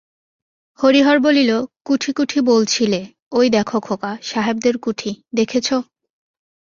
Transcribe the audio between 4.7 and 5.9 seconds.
কুঠি, দেখেচো?